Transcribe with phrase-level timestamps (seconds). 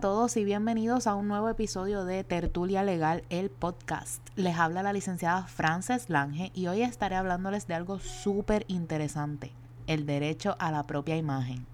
[0.00, 4.22] todos y bienvenidos a un nuevo episodio de Tertulia Legal, el podcast.
[4.36, 9.50] Les habla la licenciada Frances Lange y hoy estaré hablándoles de algo súper interesante,
[9.88, 11.66] el derecho a la propia imagen.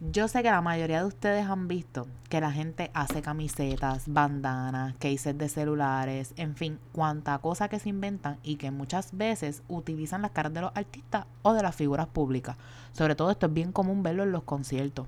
[0.00, 4.94] Yo sé que la mayoría de ustedes han visto que la gente hace camisetas, bandanas,
[4.98, 10.22] cases de celulares, en fin, cuanta cosa que se inventan y que muchas veces utilizan
[10.22, 12.56] las caras de los artistas o de las figuras públicas.
[12.92, 15.06] Sobre todo esto es bien común verlo en los conciertos.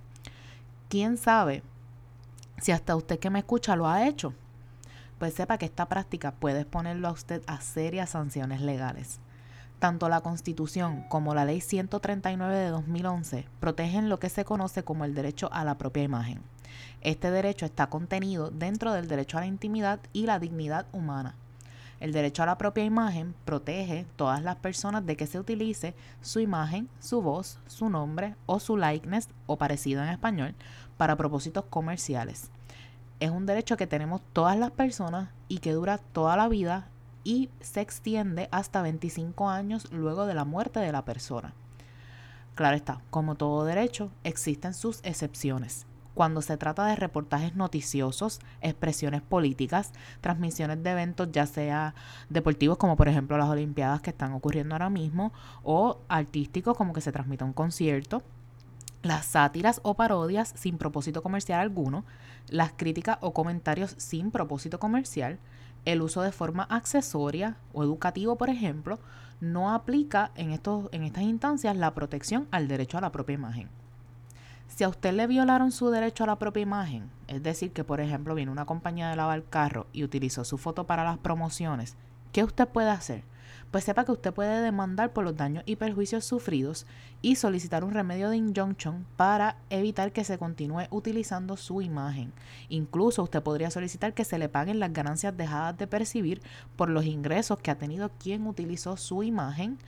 [0.91, 1.63] ¿Quién sabe
[2.61, 4.35] si hasta usted que me escucha lo ha hecho?
[5.19, 9.21] Pues sepa que esta práctica puede exponerlo a usted a serias sanciones legales.
[9.79, 15.05] Tanto la Constitución como la Ley 139 de 2011 protegen lo que se conoce como
[15.05, 16.43] el derecho a la propia imagen.
[17.01, 21.35] Este derecho está contenido dentro del derecho a la intimidad y la dignidad humana.
[22.01, 26.41] El derecho a la propia imagen protege todas las personas de que se utilice su
[26.41, 30.55] imagen, su voz, su nombre o su likeness o parecido en español
[30.97, 32.51] para propósitos comerciales.
[33.21, 36.89] Es un derecho que tenemos todas las personas y que dura toda la vida
[37.23, 41.53] y se extiende hasta 25 años luego de la muerte de la persona.
[42.55, 45.87] Claro está, como todo derecho, existen sus excepciones.
[46.15, 51.95] Cuando se trata de reportajes noticiosos, expresiones políticas, transmisiones de eventos ya sea
[52.29, 57.01] deportivos como por ejemplo las Olimpiadas que están ocurriendo ahora mismo o artísticos como que
[57.01, 58.23] se transmita un concierto,
[59.03, 62.05] las sátiras o parodias sin propósito comercial alguno,
[62.49, 65.39] las críticas o comentarios sin propósito comercial,
[65.85, 68.99] el uso de forma accesoria o educativo, por ejemplo,
[69.41, 73.69] no aplica en, estos, en estas instancias la protección al derecho a la propia imagen.
[74.71, 78.01] Si a usted le violaron su derecho a la propia imagen, es decir, que por
[78.01, 81.97] ejemplo viene una compañía de lavar carro y utilizó su foto para las promociones,
[82.33, 83.25] ¿qué usted puede hacer?
[83.71, 86.87] pues sepa que usted puede demandar por los daños y perjuicios sufridos
[87.23, 92.33] y solicitar un remedio de injunction para evitar que se continúe utilizando su imagen.
[92.69, 96.43] Incluso usted podría solicitar que se le paguen las ganancias dejadas de percibir
[96.77, 99.79] por los ingresos que ha tenido quien utilizó su imagen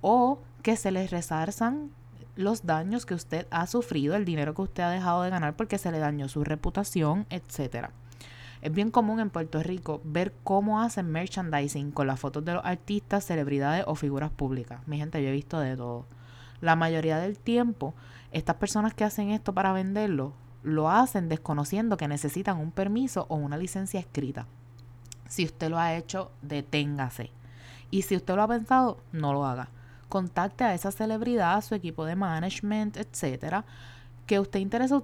[0.00, 1.90] o que se le resarzan
[2.36, 5.78] los daños que usted ha sufrido, el dinero que usted ha dejado de ganar porque
[5.78, 7.90] se le dañó su reputación, etcétera.
[8.62, 12.64] Es bien común en Puerto Rico ver cómo hacen merchandising con las fotos de los
[12.64, 14.80] artistas, celebridades o figuras públicas.
[14.86, 16.06] Mi gente, yo he visto de todo.
[16.62, 17.94] La mayoría del tiempo,
[18.32, 23.36] estas personas que hacen esto para venderlo, lo hacen desconociendo que necesitan un permiso o
[23.36, 24.46] una licencia escrita.
[25.28, 27.30] Si usted lo ha hecho, deténgase.
[27.90, 29.68] Y si usted lo ha pensado, no lo haga.
[30.14, 33.64] Contacte a esa celebridad, a su equipo de management, etcétera,
[34.28, 35.02] que usted interesa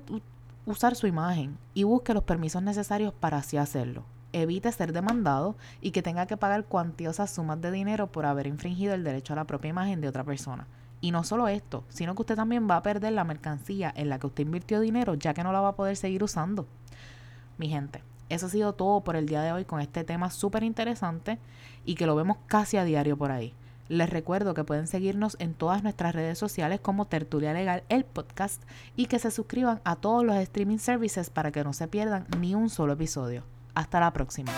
[0.67, 4.05] usar su imagen y busque los permisos necesarios para así hacerlo.
[4.33, 8.95] Evite ser demandado y que tenga que pagar cuantiosas sumas de dinero por haber infringido
[8.95, 10.69] el derecho a la propia imagen de otra persona.
[11.01, 14.21] Y no solo esto, sino que usted también va a perder la mercancía en la
[14.21, 16.69] que usted invirtió dinero ya que no la va a poder seguir usando.
[17.59, 20.63] Mi gente, eso ha sido todo por el día de hoy con este tema súper
[20.63, 21.41] interesante
[21.85, 23.55] y que lo vemos casi a diario por ahí.
[23.91, 28.63] Les recuerdo que pueden seguirnos en todas nuestras redes sociales como Tertulia Legal, el podcast,
[28.95, 32.55] y que se suscriban a todos los streaming services para que no se pierdan ni
[32.55, 33.43] un solo episodio.
[33.75, 34.53] Hasta la próxima.